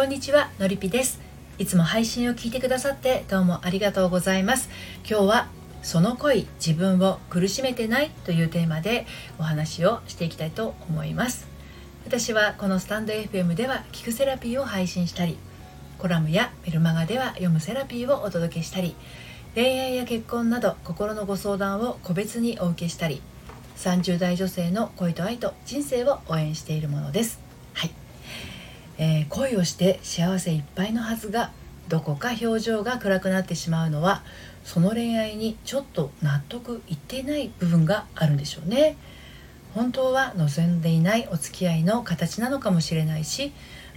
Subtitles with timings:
[0.00, 1.20] こんにちはのりぴです。
[1.58, 4.70] いつも配信を聞いてくださってどうもありがとうございます。
[5.06, 5.48] 今日は
[5.82, 9.04] その恋自分を苦しめてないというテーマで
[9.38, 11.46] お話をしていきたいと思います。
[12.06, 15.36] 私はこのスタンド FM では聞くセラピーを配信したり
[15.98, 18.96] コラムやメルマガでは読むセラピーをお届けしたり
[19.54, 23.20] 恋愛や結婚など心のご相談を個別にお受けしたり
[23.76, 27.49] 30代女性の恋と愛と人生を応援しているものです。
[29.02, 31.52] えー、恋をして幸せいっぱいのはずが
[31.88, 34.22] どこか表情が暗くなってしまうのは
[34.62, 38.98] その恋愛にちょっと納得いっていない部分があるんでしょうね。
[39.74, 43.52] 本当は望んでいないお付き合いの形なのかもしれないし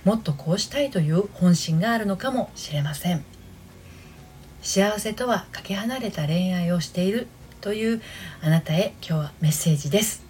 [0.05, 3.25] もっとこうしたいという本心があるのかもしれません。
[4.61, 7.27] 幸せとはかけ離れた恋愛をしている
[7.59, 8.01] という
[8.41, 10.23] あなたへ今日はメッセージです。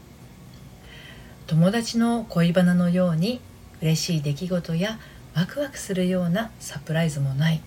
[1.45, 3.39] 友達の恋バナのように
[3.83, 4.97] 嬉しい出来事や
[5.35, 7.61] ワクワクするようなサプライズもない。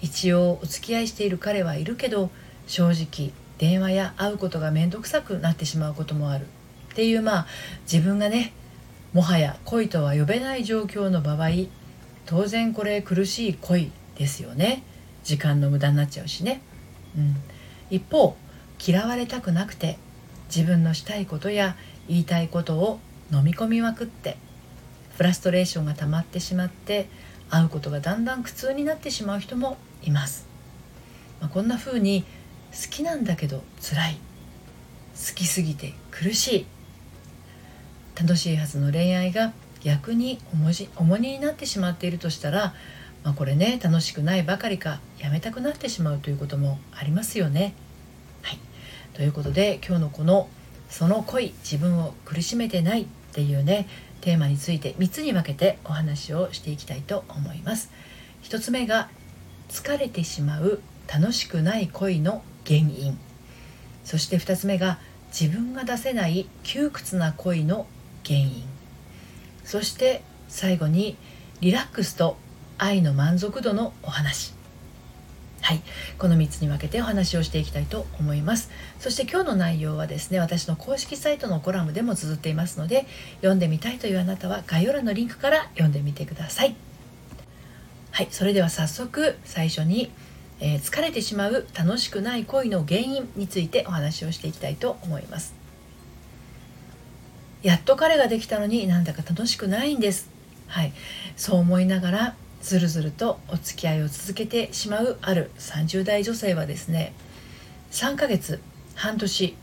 [0.00, 2.28] 一応お付き合いしている彼はいるけど
[2.66, 6.46] 正直電話や会うことが面倒くさくなってしまうこともある。
[6.92, 7.46] っていうまあ
[7.90, 8.52] 自分がね
[9.12, 11.50] もはや恋とは呼べない状況の場合
[12.26, 14.82] 当然これ苦しい恋ですよね。
[15.22, 16.60] 時間の無駄になっちゃうしね、
[17.16, 17.36] うん、
[17.90, 18.36] 一方
[18.84, 19.98] 嫌われたくなくて
[20.52, 21.76] 自分のしたいことや
[22.08, 22.98] 言いたいことを
[23.32, 24.36] 飲み込みまくって
[25.16, 27.08] フラストレーションが溜まってしまって
[27.50, 30.46] 会うことがだんだん苦痛になってしまう人もいます、
[31.40, 32.24] まあ、こんな風に
[32.72, 34.18] 好きなんだけど辛い。
[35.14, 36.66] 好きすぎて苦しい。
[38.18, 39.52] 楽しいはずの恋愛が
[39.82, 42.74] 逆に重じ重荷になってしまっているとしたら、
[43.24, 47.74] まあ、これね楽しくないばかりかやめたくなってしまうということもありますよね。
[48.42, 48.58] はい、
[49.12, 50.48] ということで今日のこの
[50.88, 53.86] 「その恋自分を苦しめてない」っていうね
[54.22, 57.90] テーマについて3つに分けてお話をしていきたいと思います。
[58.44, 59.10] 1つ目が
[59.68, 60.80] 疲れてしまう
[61.12, 63.18] 楽しくない恋の原因。
[64.04, 64.98] そして2つ目が
[65.28, 67.86] 自分が出せない窮屈な恋の
[68.24, 68.62] 原因。
[69.64, 71.16] そして最後に
[71.60, 72.36] リラックスと
[72.78, 74.54] 愛の満足度のお話。
[75.62, 75.82] はい、
[76.18, 78.68] この3つに分けてお話をしていきたいと思います。
[78.98, 83.06] そして今日の内容はですね私の公式サイトのコラムでも綴っていますので
[83.36, 86.74] 読んでみたいというあなたは概要欄のリンクから読んでみてください。
[88.10, 88.28] はい。
[88.32, 90.10] それでは早速最初に、
[90.58, 95.54] えー、疲れてしまう楽しくない恋の原因についてお話をしていきたいと思います。
[97.62, 100.28] やっと彼ができたのになんだか楽しくないんです。
[100.66, 100.92] はい。
[101.36, 107.12] そう思いながらずるずるとお付き合いを続けてしまうある30代女性はですね
[107.90, 108.60] 3ヶ月
[108.94, 109.56] 半年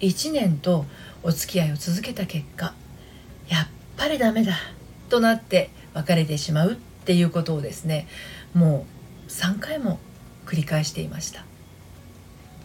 [0.00, 0.86] 1年と
[1.22, 2.74] お付き合いを続けた結果
[3.48, 4.54] やっぱりダメだ
[5.08, 8.06] となって別れてしまうっていうことをですね
[8.54, 8.86] も
[9.26, 9.98] う3回も
[10.46, 11.44] 繰り返していました。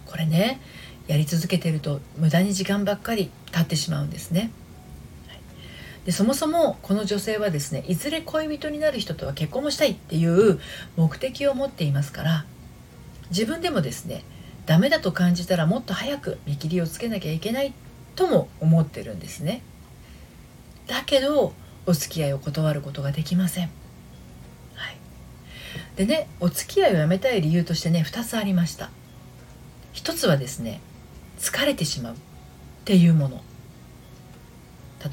[0.05, 0.59] これね
[1.07, 4.51] やり続けてると無駄に時間ばっかり経ってしまうんですね。
[6.05, 10.59] でそもそもこの女性はですねいずれ恋人になる人とは結婚もしたいっていう
[10.95, 12.45] 目的を持っていますから
[13.29, 14.23] 自分でもですね
[14.65, 17.73] ダメだと感じたらもっと早く見切りをつけなきゃいけない
[18.15, 19.61] とも思ってるんですね。
[20.87, 21.53] だけど
[21.85, 23.69] お付き合いを断ることができません、
[24.75, 24.97] はい、
[25.95, 28.89] でねお付き合いをやめたい理由としてね2つありました。
[29.93, 30.81] 1つはですね
[31.39, 32.17] 疲れてしまうっ
[32.85, 33.41] ていうもの。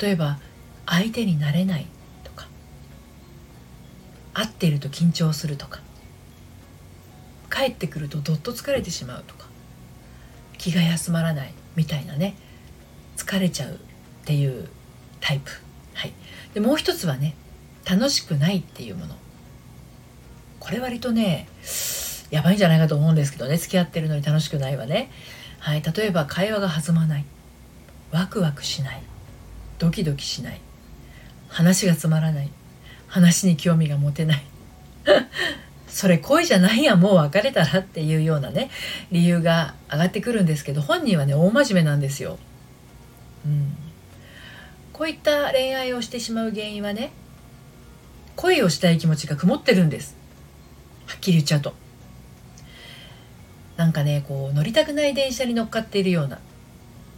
[0.01, 0.39] 例えば
[0.87, 1.87] 相手になれない
[2.25, 2.47] とか
[4.33, 5.81] 会っていると緊張するとか
[7.51, 9.47] 帰ってくるとどっと疲れてしまうとか
[10.59, 12.35] 気が休まらないみたいなね
[13.17, 13.77] 疲れちゃうっ
[14.25, 14.69] ていう
[15.21, 15.51] タイプ。
[15.95, 16.13] はい。
[16.55, 17.35] でもう一つはね
[17.89, 19.15] 楽しくないっていうもの。
[20.61, 21.49] これ割とね
[22.31, 25.11] やばいんじゃないかと思うんですけどね付き合ってるのに楽しくないわね。
[25.59, 25.83] はい。
[25.83, 27.25] 例えば会話が弾まない。
[28.11, 29.03] ワクワクしない。
[29.79, 30.61] ドキドキしない。
[31.57, 32.51] 話がつまらない
[33.09, 34.43] 話に興味が持てない
[35.89, 38.69] それ恋じゃないやもう別れたらっていうようなね
[39.11, 42.39] 理由が上がってくるんですけど本人はね大真面目なんですよ。
[43.47, 43.75] うん、
[44.93, 47.11] こういった恋愛をしてしまう原因はね
[48.35, 50.15] 恋をしたい気持ちが曇ってるんです
[51.07, 51.75] はっきり言っちゃうと。
[53.79, 56.39] なんかねこう乗りたくない電車に乗っかっているような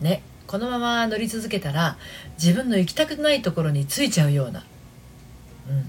[0.01, 1.97] ねこのまま乗り続けたら
[2.43, 4.65] 自分の行きたくないところに着いちゃうような、
[5.69, 5.85] うん、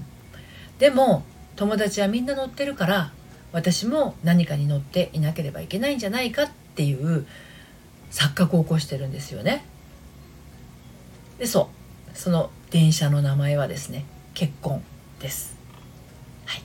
[0.78, 1.24] でも
[1.56, 3.12] 友達はみんな乗ってるから
[3.52, 7.26] 私も何かに乗っていなければいけないんじゃないかっていう
[8.10, 9.64] 錯覚を起こしてるんですよね。
[11.38, 11.70] でそ
[12.14, 12.16] う。
[12.16, 14.04] その電車の名前はですね
[14.34, 14.82] 結婚
[15.20, 15.56] です。
[16.44, 16.62] はい。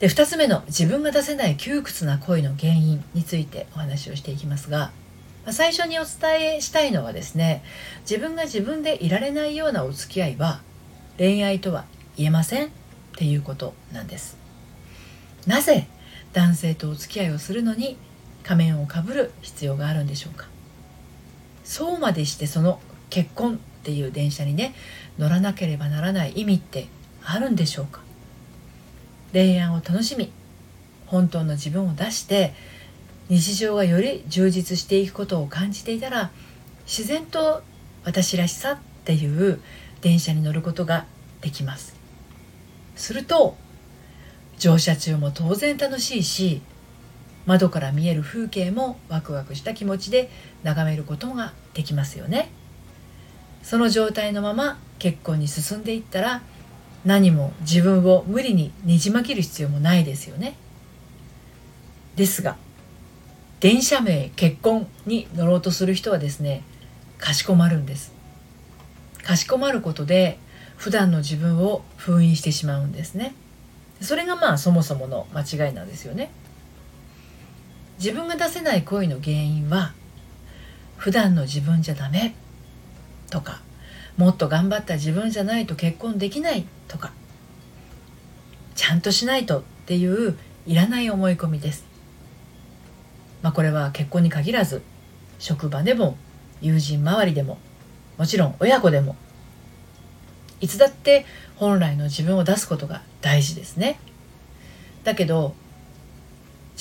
[0.00, 4.90] で2つ目の自分が出せない窮屈な恋の原因についてお話をしていきますが
[5.52, 7.62] 最初にお伝えしたいのはですね
[8.08, 10.60] 自分が自分でいられないようなお付き合いは
[11.16, 11.84] 恋愛とは
[12.16, 12.70] 言えませんっ
[13.16, 14.36] ていうことなんです。
[15.46, 15.88] なぜ
[16.32, 17.96] 男性とお付き合いをするのに
[18.42, 20.46] 仮面をかぶる必要があるんでしょうか。
[21.64, 22.80] そうまでしてその
[23.10, 24.74] 結婚っていう電車にね
[25.18, 26.86] 乗らなければならない意味って
[27.24, 28.00] あるんでしょうか。
[29.32, 30.32] 恋愛を楽しみ
[31.06, 32.54] 本当の自分を出して
[33.28, 36.30] 日常がより充実していくことを感じていたら
[36.86, 37.62] 自然と
[38.04, 39.60] 私らしさっていう
[40.00, 41.06] 電車に乗ることが
[41.42, 41.94] できます。
[42.96, 43.56] すると
[44.58, 46.62] 乗車中も当然楽しいし
[47.46, 50.30] 窓から見える風景もワクワクした気持ちで
[50.64, 52.50] 眺めることができますよね。
[53.62, 56.42] その状態のまま結婚に進んでいったら
[57.04, 60.56] 何も自分を無理にねじ曲げる必要もないですよね。
[62.16, 62.56] ですが
[63.60, 66.62] 電車名結婚に乗ろうとする人はですね
[67.18, 68.12] かしこまるんです。
[69.24, 70.38] かしこまることで
[70.76, 73.34] 普段の自分を封印してしまうんですね。
[74.00, 76.30] それがまあそもそもの間違いなんですよね。
[77.98, 79.92] 自分が出せない恋の原因は
[80.96, 82.34] 普段の自分じゃダメ。
[83.30, 83.60] とか
[84.16, 86.64] もっと頑張った自分じゃないと結婚できない。
[86.86, 87.12] とか
[88.76, 91.87] ちゃんとしないとっていういらない思い込みです。
[93.42, 94.82] まあ、これは結婚に限らず
[95.38, 96.16] 職場でも
[96.60, 97.58] 友人周りでも
[98.16, 99.14] もちろん親子でも
[100.60, 101.24] いつだって
[101.56, 104.00] 本来の自分を出すことが大事ですね。
[105.04, 105.54] だけど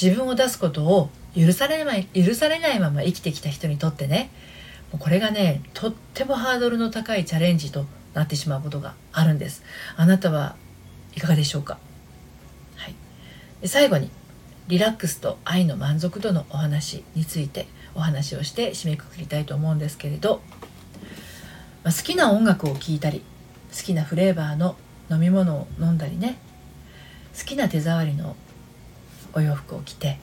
[0.01, 4.31] 自分を出すことを許されない許されないまま生きてきた人にとってね
[4.97, 9.63] これがねとってもハードルの高いチャレンジとなってしまうことがあるんです。
[9.95, 10.55] あなたは
[11.15, 11.77] いかがでしょうか？
[12.77, 12.95] はい。
[13.67, 14.09] 最後に
[14.67, 20.41] リラックスと愛の満足度のお話についてお話をして締めくくりたいと思うんですけれど、
[21.83, 23.23] まあ、好きな音楽を聴いたり
[23.75, 24.75] 好きなフレーバーの
[25.09, 26.37] 飲み物を飲んだりね
[27.37, 28.35] 好きな手触りの
[29.33, 30.19] お洋服を着て、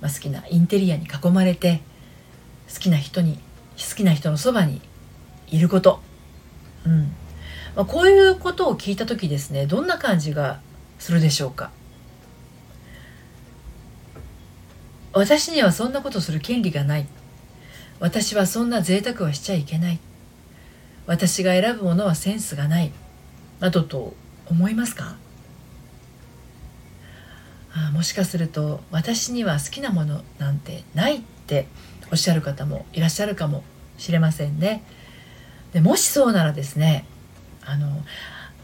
[0.00, 1.80] まあ、好きなインテリアに囲まれて
[2.72, 3.38] 好きな人に
[3.78, 4.82] 好きな人のそばに
[5.48, 6.00] いること、
[6.84, 7.14] うん。
[7.76, 10.60] まあ、こういうことを聞いた時ですねどんな感じが
[10.98, 11.70] するでしょうか？
[15.18, 17.06] 私にはそんなことする権利がない。
[18.00, 19.98] 私はそんな贅沢はしちゃいけない。
[21.06, 22.92] 私が選ぶものはセンスがない。
[23.58, 24.12] などと
[24.44, 25.16] 思いますか？
[27.72, 31.66] あもしかすると私には好きなものなんてないって
[32.12, 33.64] おっしゃる方もいらっしゃるかも
[33.96, 34.82] しれませんね。
[35.72, 37.06] でもしそうならですね
[37.64, 38.02] あの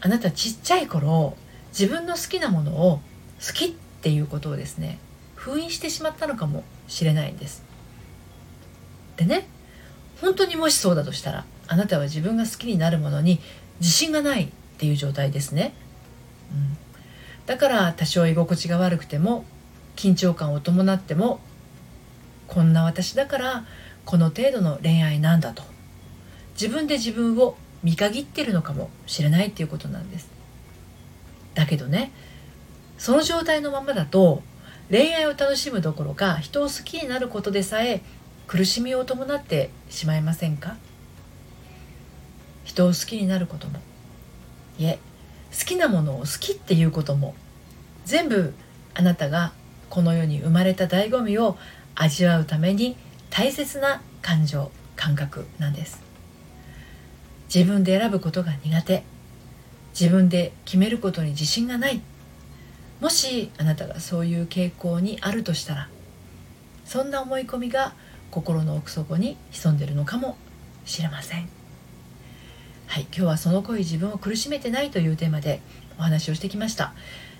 [0.01, 1.35] あなたちっちゃい頃
[1.69, 3.01] 自分の好きなものを
[3.43, 4.99] 好きっていうことをですね
[5.43, 7.63] 封印してしまったのかもしれないんです。
[9.17, 9.45] でね
[10.21, 13.41] 本当にもしそうだとしたらあなたは自分が好きになるものに
[13.81, 15.73] 自信がないっていう状態ですね、
[16.51, 16.77] うん、
[17.45, 19.43] だから多少居心地が悪くても
[19.97, 21.41] 緊張感を伴っても
[22.47, 23.65] こんな私だから
[24.05, 25.63] この程度の恋愛なんだと。
[26.53, 30.29] 自分で自分を見限ってるのかもしれないっていうことなんです。
[31.53, 32.11] だけどね
[32.97, 34.41] その状態のままだと
[34.93, 38.03] 恋愛を楽しむどころか人を好きになることでさえ
[38.45, 40.75] 苦しみを伴ってしまいませんか？
[42.63, 43.79] 人を好きになることも。
[44.77, 44.99] いえ
[45.51, 47.33] 好きなものを好きっていうことも。
[48.05, 48.53] 全部
[48.93, 49.51] あなたが
[49.89, 51.57] この世に生まれた醍醐味を
[51.95, 52.95] 味わうために
[53.31, 56.03] 大切な感情感覚なんです。
[57.51, 59.01] 自分で選ぶことが苦手。
[59.99, 61.99] 自分で決めることに自信がない。
[62.99, 65.89] もしあなたがそういう傾向にあるとしたら
[66.85, 67.93] そんな思い込みが
[68.31, 70.37] 心の奥底に潜んでるのかも
[70.85, 71.49] しれません。
[72.87, 75.61] はい今日はその恋自分を苦しめてないというテーマで
[75.97, 76.93] お話をしてきました。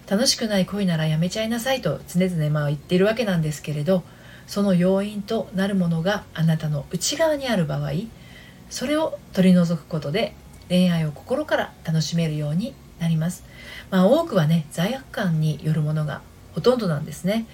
[0.09, 4.03] 楽しくない恋ならやめちゃいなさいと常々まあ言っているわけなんですけれど
[4.47, 7.91] その要因となるものがあなたの内側にある場合
[8.69, 10.35] それを取り除くことで
[10.67, 13.43] 恋愛を心から楽しめるようになります。
[13.91, 16.21] まあ、多くはね罪悪感によるものが
[16.53, 17.45] ほとんどなんですね。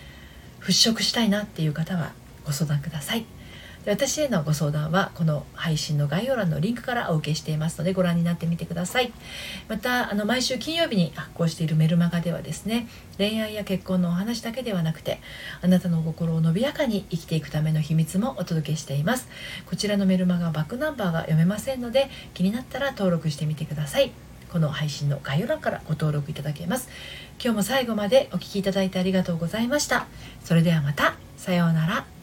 [0.62, 2.14] 払拭したいなっていう方は
[2.46, 3.26] ご相談ください。
[3.86, 9.14] で私へのご相談はこの配信の概要欄のリンクからお受けしていますのでご覧になってみてください
[9.70, 12.88] またあの毎週金曜日に発行しているメルマガではですね
[13.18, 15.22] 恋愛や結婚のお話だけではなくて
[15.62, 19.30] あなたの心を伸びやかに生きていくための秘密もお届けしています
[19.66, 24.12] こちらのメルマガバックナンバーが読めませんので気になったら登録してみてください
[24.52, 26.90] この配信の概要欄からご登録いただけます。
[27.44, 30.08] 今日も最後までお聴きいただいてありがとうございました。
[30.44, 31.16] それではまた。
[31.38, 32.19] さようなら。